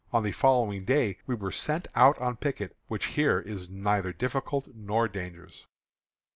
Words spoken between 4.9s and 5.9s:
dangerous.